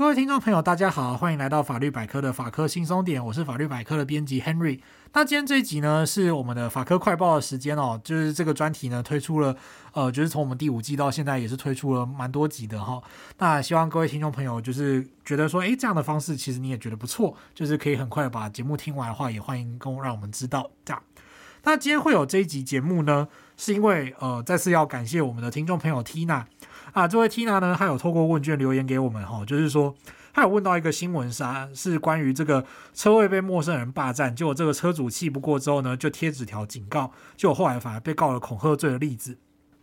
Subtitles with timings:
[0.00, 4.80] 各位听众朋友，大家好，欢迎来到法律百科的法科轻松点，我是法律百科的编辑 Henry。
[5.12, 9.54] 那今天这一集呢，是我们的法科快报的时间哦，就是这个专题呢推出了，
[9.92, 13.02] 呃，就是从我们第五季到现在也是推出了蛮多集的哈、
[13.36, 21.02] 那希望各位听众朋友就是觉得说，诶，这样的方式其实你也觉得不错，就是可以很快把节目听完的话，也欢迎跟我让我们知道这样。
[21.64, 23.28] 那今天会有这一集节目呢，
[23.58, 26.44] 是因为呃，再次要感谢我们的听众朋友 Tina。
[26.92, 29.94] 啊，这位 Tina 呢，她有透过问卷留言给我们哈，就是说
[30.32, 39.38] 她有问到一个新闻啥，是关于这个车位被陌生人霸占，结果这个车主气不过之后呢，就贴纸条警告，结果后来反而被告了恐吓罪的例子。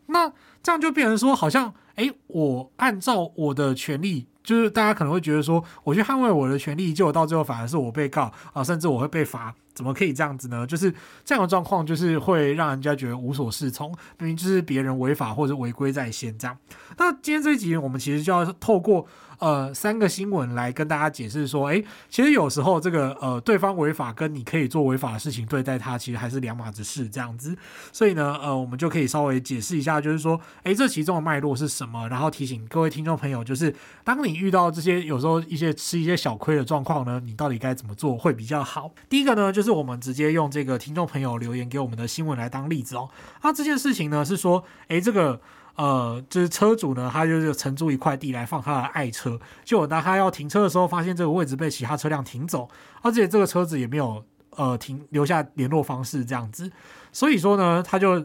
[0.08, 0.32] 那
[0.64, 9.54] 这样就变成说，好像诶，我按照我的权利，就是大家可能会觉得说，我去捍卫我的权利，结果到最后反而是我被告啊，甚至我会被罚。
[9.78, 10.66] 怎么可以这样子呢？
[10.66, 10.92] 就是
[11.24, 16.58] 这样的状况，就是会让人家觉得无所适从，明明就是别人违法或者违规在先这样。
[16.98, 19.06] 那今天这一集，我们其实就要透过
[19.40, 27.58] 呃三个新闻来跟大家解释说，诶，其实有时候这个呃对方违法跟你可以做违法的事情对待他，其实还是两码子事这样子。
[27.94, 32.10] 所以呢，呃，我们就可以稍微解释一下，就是说，诶，这其中的脉络是什么？
[32.10, 38.92] 然后提醒各位听众朋友，就是当你遇到这些有时候一些吃一些小亏的状况呢，你到底该怎么做会比较好？
[39.08, 39.78] 第一个呢，就是。
[39.78, 43.08] 我们直接用这个听众朋友留言给我们的新闻来当例子哦。
[43.44, 45.40] 那这件事情呢是说，诶，这个
[45.78, 52.70] 呃，就是车主呢，他就是承租一块地来放他的爱车，结果当他要停车的时候，发现这个位置被其他车辆停走，
[53.02, 56.72] 而且这个车子也没有呃停留下联络方式这样子，
[57.12, 58.20] 所以说呢，他就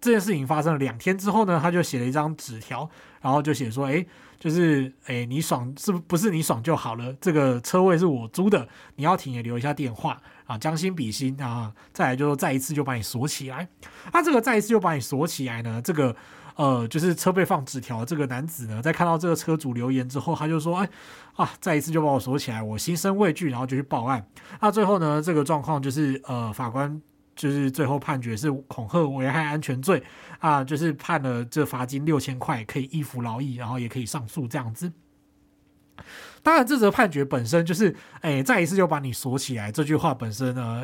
[0.00, 2.88] 这件事情发生了两天之后呢，他就写了一张纸条，
[3.20, 4.06] 然后就写说，诶。
[4.38, 7.10] 就是诶，你爽是不是你爽就好了？
[7.22, 13.66] 这个车位是我租的，你要停也留一下电话啊，将心比心啊，再来就再一次就把你锁起来。
[14.12, 15.80] 那、啊、这个再一次就把你锁起来呢？
[15.82, 16.14] 这个
[16.56, 20.88] 呃，就是车被放纸条，这个男子呢，在看到这个车主留言之后，他就说：“哎
[21.36, 24.26] 啊，再一次就把我锁起来，我心生畏惧，然后就去报案。”
[24.60, 27.00] 那最后呢，这个状况就是呃，法官。
[27.36, 30.02] 就是最后判决是恐吓危害安全罪
[30.38, 34.90] 啊，就是判了这罚金六千块，可以依服劳役，然后也可以上诉这样子。
[36.42, 39.70] 当然，这则判决本身就是，哎，再一次就把你锁起来。
[39.70, 40.82] 这句话本身呢，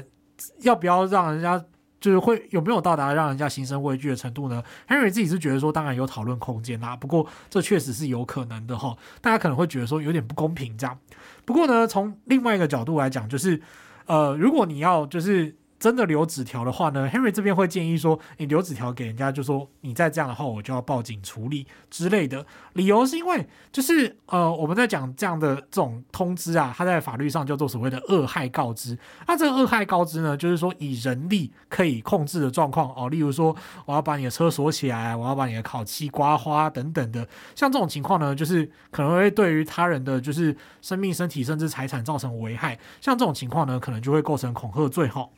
[0.61, 1.65] 要不要让人家
[2.03, 6.95] 就是会有没有到达让人家心生畏惧的程度呢？Henry 自己是觉得说，当然有讨论空间啦。
[6.95, 8.95] 不过这确实是有可能的哈。
[9.23, 10.99] 大家可能会觉得说有点不公平这样。
[11.47, 13.63] 不过呢，从另外一个角度来讲，就是
[14.07, 15.57] 呃，如果你要就是。
[15.83, 22.47] 真的留纸条的话呢，Henry 这边会建议说，你留纸条给人家，就说你再这样的话，我就要报警处理之类的。
[22.75, 28.97] 理由是因为，就是呃，我们在讲这样的这种通知啊，它在法律上叫做所谓的恶害告知。
[29.27, 33.53] 那这个恶害告知呢，就是说以人力可以控制的状况哦，例如说
[33.85, 37.27] 我要把你的车锁起来，我要把你的烤漆刮花等等的，
[37.57, 42.79] 像这种情况呢，就是可能会对于他人的就是生命、身体甚至财产造成危害。
[43.01, 45.29] 像这种情况呢，可能就会构成恐吓罪哈。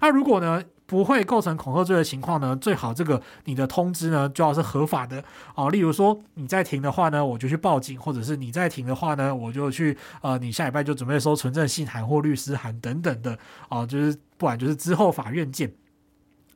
[0.00, 5.22] 那如果呢，不会构成恐吓罪的情况呢，最好这个你的通知呢就要是合法的
[5.54, 5.70] 哦。
[5.70, 13.38] 例如说你在停的话呢，我就去报警，或者是你在停的话呢，我就去呃，你下礼拜就准备收存证信函或律师函等等的
[13.68, 15.72] 哦，就是不管就是之后法院见。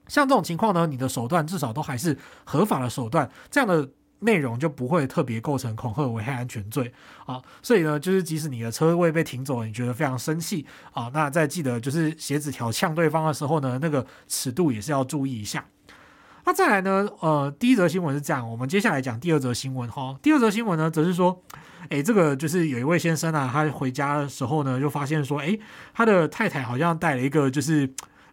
[0.06, 3.88] 像这种情况呢，你的手段至少都还是合法的手段，这样的。
[4.20, 6.92] 内容就不会特别构成恐吓危害安全罪
[7.26, 15.64] 啊，所以呢，就是即使你的车位被停走，你觉得非常生气啊，那再记得就是写纸条呛对方的时候呢，那个尺度也是要注意一下。
[16.44, 20.18] 那再来呢，呃，第一则新闻是这样，我们接下来讲第二则新闻哈。
[20.22, 21.42] 第二则新闻呢，则是说，
[21.90, 25.60] 诶，这个就是有一位先生啊，他回家的时候呢，就发现说，诶，
[25.94, 27.92] 他的太太好像带了一个就是。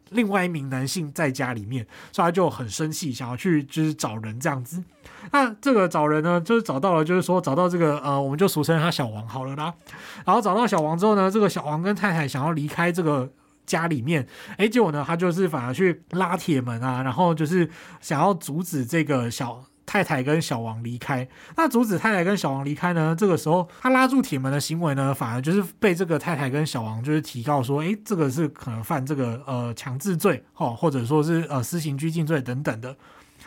[0.09, 4.83] 另外一名男性在家里面，所以他就很生气，想要去就是找人这样子。
[5.31, 9.73] 那这个找人呢，就是找到了，就是说找到这个呃，我们就俗称他小王好了啦。
[10.25, 13.29] 然后找到小王之后呢，这个小王跟太太想要离开这个
[13.65, 14.27] 家里面，
[14.57, 17.69] 哎，结果呢，他就是反而去拉铁门啊，然后就是
[18.01, 19.63] 想要阻止这个小。
[19.95, 21.25] 太太跟小王离开，
[21.55, 23.15] 那阻止太太跟小王离开呢？
[23.17, 32.93] 这个时候他拉住铁门的行为呢，反而就是被这个太太跟小王就是提告说，诶，这个是可能犯这个呃强制罪，哈，或者说是呃施行拘禁罪等等的。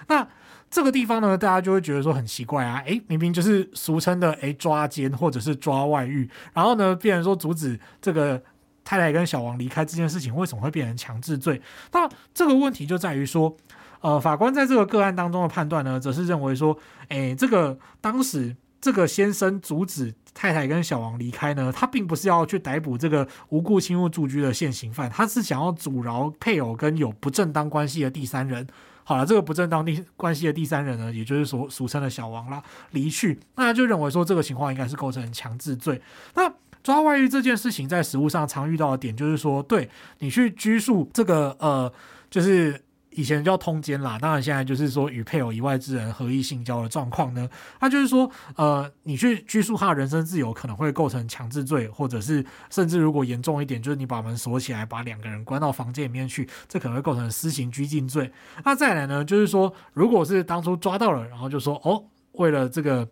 [0.07, 0.27] 那
[0.71, 8.43] 这个地方呢，大家就会觉得说很奇怪啊，诶，明明就是俗称的诶抓奸或者是抓外遇，然后呢，变成说阻止这个
[8.85, 11.61] 太太跟小王离开这件事情，为什么会变成强制罪？
[11.93, 13.55] 那这个问题就在于说。
[14.01, 16.79] 呃，法官在这个个案当中的判断呢，则是认为说，
[17.09, 28.65] 诶，这个当时这个先生阻止太太跟小王离开呢，他并不是要去逮捕这个无故侵入住居的现行犯，他是想要阻挠配偶跟有不正当关系的第三人。
[29.03, 32.63] 好了，这个不正当地关系的第三人呢，也就是所俗称的小王啦，
[32.93, 36.01] 离去，那他就认为说这个情况应该是构成强制罪。
[36.35, 36.49] 那
[36.85, 39.91] 抓外遇这件事情，在实务上常遇到的点就是说，对
[40.21, 41.93] 你去拘束这个呃，
[42.31, 42.81] 就是。
[43.19, 47.49] 以前叫通奸啦，当然现在就是说与配偶以外之人合意性交的状况呢，
[47.81, 58.31] 他就是说，呃，你去拘束他的人身自由可能会构成强制罪，或者是甚至如果严重一点，就是你把门锁起来，把两个人关到房间里面去，这可能会构成私刑拘禁罪。
[58.65, 62.05] 那再来呢，就是说，如果是当初抓到了，然后就说，哦，
[62.35, 63.09] 为了这个，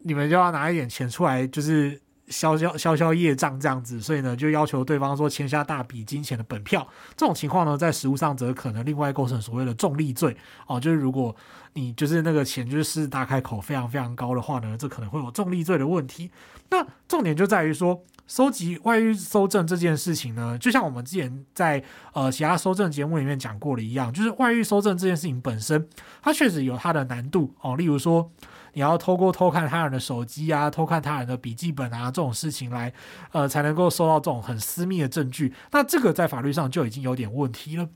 [0.00, 2.00] 你们就要拿一点钱出来，就是。
[2.28, 6.86] 消消消消业障这样子，所以呢，就要求对方说签下大笔金钱的本票。
[7.16, 10.36] 这种情况呢，在实务上则可能另外构成所谓的重利罪
[10.66, 10.80] 哦。
[10.80, 11.34] 就是如果
[11.74, 16.30] 你就是那个钱就是大开口非常非常高的话呢，这可能会有重利罪的问题。
[16.70, 21.82] 那重点就在于说，收集外遇搜证这件事情呢，就像我们之前在
[22.12, 25.88] 呃其他搜证节目里面讲过的一样，就是外遇搜证这件事情本身，
[26.22, 27.76] 它确实有它的难度哦。
[27.76, 28.30] 例如说。
[28.76, 32.92] 你要透过偷看他人的手机啊，偷看他人的笔记本啊，这种事情来，
[33.32, 35.54] 呃，才能够收到这种很私密的证据。
[35.72, 37.88] 那这个在法律上就已经有点问题了。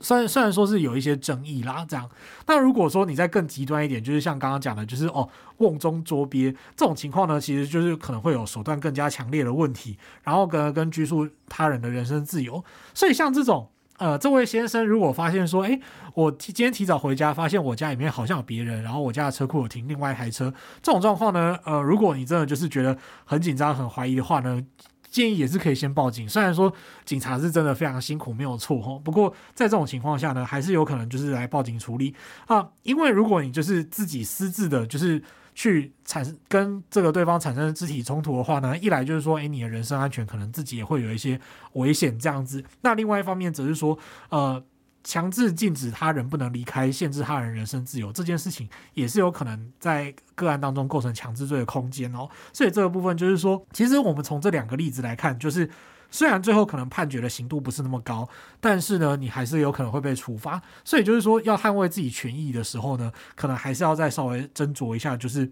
[0.00, 2.08] 虽然虽然说是有一些争议啦，这样。
[2.46, 5.28] 那如果说你再更极端一点，就是像刚刚讲的，就是哦，
[5.58, 12.64] 瓮中捉鳖这种情况呢，其实就是可能会有手段更加强烈的问题，然后跟跟拘束他人的人身自由。
[12.94, 13.68] 所以像这种。
[13.98, 15.80] 呃，这位先生如果发现说，诶，
[16.14, 24.64] 我今天提早回家，发现我家里面好像有别人，然后我家的车库有停另外一台车，这种状况呢，呃，如果你真的就是觉得很紧张、很怀疑的话呢，
[25.10, 26.28] 建议也是可以先报警。
[26.28, 26.72] 虽然说
[27.04, 32.14] 警察是真的非常辛苦，没有错哈，不过在这种情况下呢，还是有可能就是来报警处理
[32.46, 35.22] 啊，因为如果你就是自己私自的，就是。
[35.58, 41.40] 去产生跟这个对方产生肢体冲突的话呢，一来就是说，诶，你的人身安全可能自己也会有一些
[41.72, 42.62] 危险这样子。
[42.82, 44.62] 那另外一方面则是说，呃，
[45.02, 52.28] 强制禁止他人不能离开，限制他人人身自由这件事情，也是有可能在个案当中构成强制罪的空间哦。
[52.52, 55.68] 所以这个部分就是说，其实我们从这两个例子来看，就是。
[56.10, 58.28] 虽然最后可能判决的刑度不是那么高，
[58.60, 60.60] 但是呢，你还是有可能会被处罚。
[60.84, 65.50] 所以就是说，要捍卫自己权益的时候呢，可能还是要再稍微斟酌一下，就是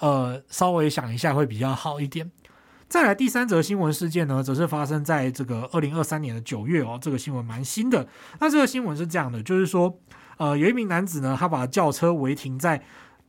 [0.00, 2.30] 呃，稍微想一下会比较好一点。
[2.88, 8.06] 再来第三则新闻事件呢，则是发生在这个二零二三年的九月哦，这个新闻蛮新的。
[8.38, 9.98] 那这个新闻是这样的，就是说，
[10.36, 12.82] 呃，有一名男子呢，他把轿车违停在。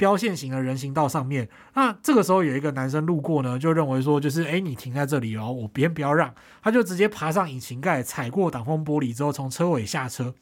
[0.03, 10.33] 标线型的人行道上面，那这个时候有一个男生路过呢，就认为说，就是诶，你停在这里哦，我别人不要让，他就直接爬上引擎盖，踩过挡风玻璃之后，从车尾下车。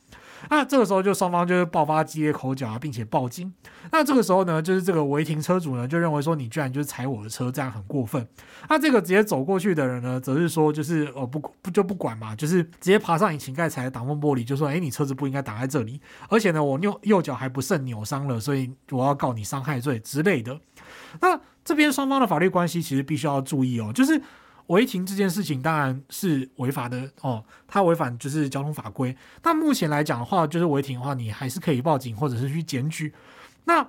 [0.49, 3.53] 那这个时候就双方就是爆发激烈口角啊，并且报警。
[3.91, 8.27] 那这个时候呢，就是这个违停车主呢就认为说，你居然就是踩我的车，这样很过分。
[8.69, 20.59] 那这个直接走过去的人呢，则是说就是呃不不就不管嘛，就是直接爬上引擎盖踩挡风玻璃，就说诶，你车子不应该挡在这里，而且呢我右右脚还不慎扭伤了，所以我要告你伤害罪之类的。
[21.19, 24.21] 那这边双方的法律关系其实必须要注意哦，就是。
[24.71, 29.13] 违停这件事情当然是违法的哦，它违反就是交通法规。
[29.41, 33.13] 但目前来讲的话，就是违停的话，你还是可以报警或者是去检举。
[33.65, 33.85] 那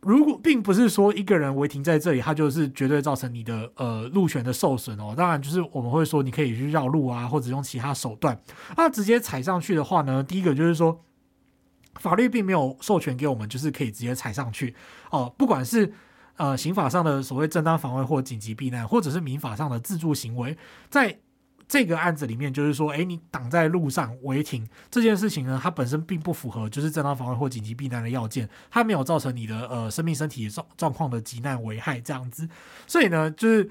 [0.00, 5.14] 如果并不是说一个人违停在这里，他就是绝对造成你的呃路权的受损哦。
[5.16, 8.38] 当然，就是我们会说你可以去绕路啊，或者用其他手段。
[8.76, 11.02] 那直接踩上去的话呢，第一个就是说
[11.94, 14.74] 法律并没有授权给我们，就是可以直接踩上去
[15.10, 15.94] 哦，不管是。
[16.38, 20.56] 呃，刑法上的所谓正当防卫或紧急避难，或者是民法上的自助行为，
[20.88, 21.18] 在
[21.66, 32.48] 这个案子里面，就是说，诶，你挡在路上违停这件事情呢，它本身并不符合就是正当防卫或紧急避难的要件，它没有造成你的呃生命、身体状状况的急难危害这样子，
[32.86, 33.68] 所以呢，就是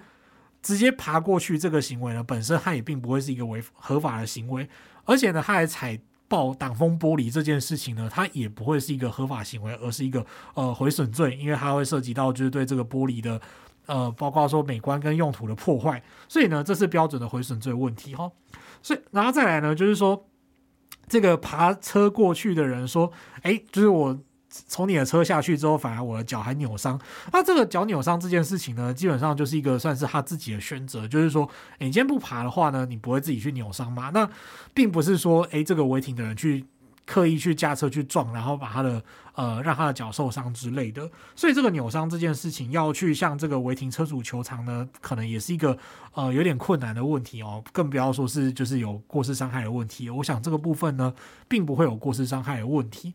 [0.61, 4.69] 直接爬过去这个行为呢，本身它也并不会是一个违合法的行为，
[5.05, 5.99] 而且呢，它还踩。
[6.27, 13.39] 爆挡风玻璃这件事情呢，它也不会是一个合法行为，而是一个呃毁损罪，因为它会涉及到就是对这个玻璃的
[13.85, 18.31] 呃，包括说美观跟用途的破坏，所以呢，这是标准的毁损罪问题哈。
[18.81, 20.27] 所以然后再来呢，就是说
[21.07, 24.19] 这个爬车过去的人说，哎，就是我。
[24.49, 26.99] 从你的车下去之后，反而我的脚还扭伤。
[27.31, 31.47] 那这个脚扭伤这件事情呢，基本上就是一个算是他自己的选择，就是说，
[31.79, 34.09] 你今天不爬的话呢，你不会自己去扭伤吗？
[34.13, 34.27] 那
[34.73, 36.65] 并不是说，诶，这个违停的人去
[37.05, 39.03] 刻意去驾车去撞，然后把他的
[39.35, 41.09] 呃让他的脚受伤之类的。
[41.35, 45.77] 所以这个扭伤这件事情要去向这个违停车主求偿呢，可能也是一个
[46.13, 47.63] 呃有点困难的问题哦。
[47.71, 50.09] 更不要说是就是有过失伤害的问题。
[50.09, 51.13] 我想这个部分呢，
[51.47, 53.13] 并不会有过失伤害的问题。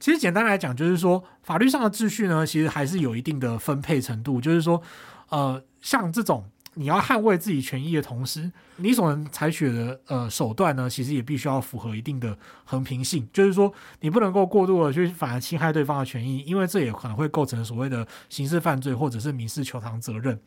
[0.00, 4.40] 其实简单来讲，就是说法律上的秩序呢，其实还是有一定的分配程度。
[4.40, 4.80] 就是说，
[5.28, 13.28] 呃，像这种你要捍卫自己权益的同时，你所能采取的呃手段呢，其实也必须要符合一定的衡平性。
[13.32, 20.38] 就是说，你不能够过度的去反而侵害对方的权益，因为这也可能会构成所谓的刑事犯罪或者是民事求偿责任。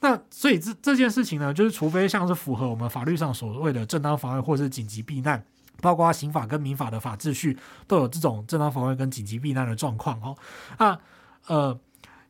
[0.00, 5.44] 那所以这这件事情呢，就是除非像是符合我们法律上所谓的正当防卫或是紧急避难，
[5.80, 7.56] 包括刑法跟民法的法秩序
[7.86, 10.36] 都有这种正当防卫跟紧急避难的状况哦。
[10.78, 10.98] 那
[11.46, 11.78] 呃，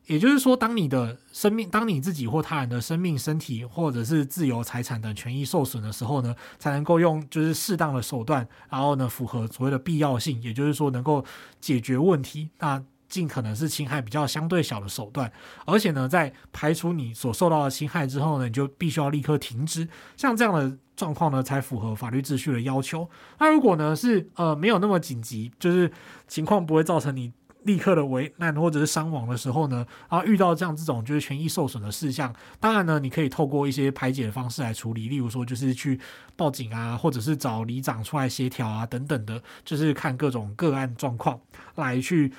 [0.05, 11.23] 也就是说，当你的生命，当你自己或他人的生命、身体或者是自由财产等权益受损的时候呢，才能够用就是适当的手段，然后呢符合所谓的必要性，也就是说能够
[11.59, 12.49] 解决问题。
[12.59, 15.29] 那尽可能是侵害比较相对小的手段，
[15.65, 19.87] 而且呢，在排除你所受到的侵害之后呢，你就必须要立刻停止。
[20.15, 23.09] 像这样的状况呢，才符合法律秩序的要求。
[23.39, 25.91] 那如果呢是呃没有那么紧急，就是
[26.27, 35.99] 情况不会造成你立刻的危难或者是伤亡的时候呢，啊遇到这样这种就是权益受损的事项，当然呢，你可以透过一些排解的方式来处理，例如说就是去
[36.35, 41.39] 报警啊，或者是找里长出来协调啊等等的，就是看各种个案状况
[41.73, 42.31] 来去。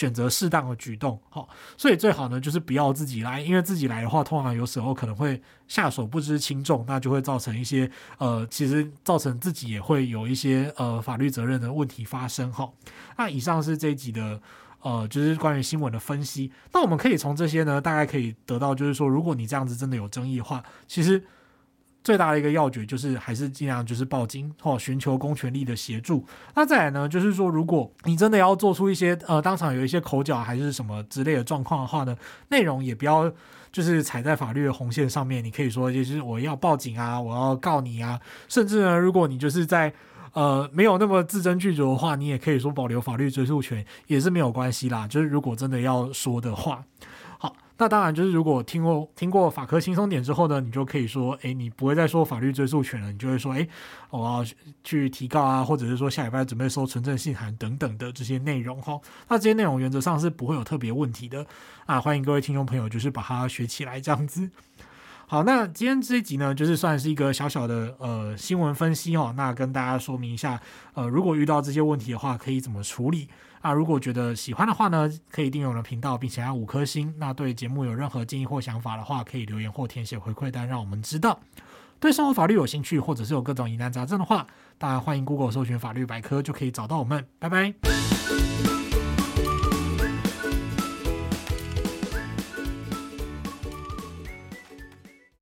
[0.00, 5.38] 选择适当的举动，好，所以最好呢就是不要自己来，因为自己来的话，通常有时候可能会
[5.68, 12.66] 下手不知轻重，那就会造成一些呃，其实造成自己也会有一些呃法律责任的问题发生，哈。
[13.18, 14.40] 那以上是这一集的
[14.80, 16.50] 呃，就是关于新闻的分析。
[16.72, 21.22] 那我们可以从这些呢，大概可以得到，就是说，如果你这样子真的有争议的话，其实。
[22.02, 26.24] 最大的一个要诀就是，还是尽量就是报警或寻求公权力的协助。
[26.54, 32.16] 那再来呢，就是说，如果你真的要做出一些呃，当场有一些口角还是什么之类的状况的话呢，
[32.48, 33.30] 内容也不要
[33.70, 35.44] 就是踩在法律的红线上面。
[35.44, 39.92] 你可以说，就是我要报警啊，我要告你啊，甚至呢，如果你就是在
[40.32, 45.06] 呃没有那么字斟句酌的话，你也可以说保留法律追诉权也是没有关系啦。
[45.06, 46.82] 就是如果真的要说的话。
[47.80, 53.66] 那当然，就是如果听过听过法科轻松点之后呢，你就可以说，诶，你不会再说法律追诉权了，你就会说，诶，
[54.10, 54.44] 我要
[54.84, 59.00] 去提告啊，或者是说下礼拜准备收存证信函等等的这些内容哈。
[59.28, 61.46] 那这些内容原则上是不会有特别问题的
[61.86, 64.50] 啊，欢迎各位听众朋友就是把它学起来这样子。
[65.30, 70.60] 好，那今天这一集呢，就是算是一个小小的呃新闻分析哦，那跟大家说明一下，
[70.94, 73.28] 呃，如果遇到这些问题的话，可以怎么处理。
[73.60, 77.14] 啊，如果觉得喜欢的话呢，可以订阅我的频道，并且按五颗星。
[77.16, 81.38] 那对节目有任何建议或想法的话，可以留言或填写回馈单，让我们知道。
[82.00, 84.44] 对生活法律有兴趣，或者是有各种疑难杂症的话，
[84.78, 87.24] 大家欢迎 Google 搜寻法律百科，就可以找到我们。
[87.38, 87.72] 拜拜。